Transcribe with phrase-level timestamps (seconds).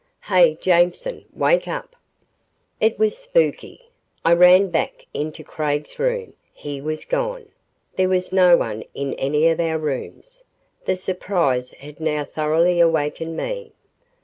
[0.23, 1.95] "Hey Jameson wake up!"
[2.79, 3.89] It was spooky.
[4.25, 6.33] I ran back into Craig's room.
[6.51, 7.49] He was gone.
[7.97, 10.43] There was no one in any of our rooms.
[10.85, 13.73] The surprise had now thoroughly awakened me.